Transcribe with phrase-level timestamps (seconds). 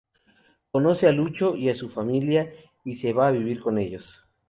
[0.71, 2.51] Conoce a Lucho y a su familia
[2.83, 4.25] y se va a vivir con ellos.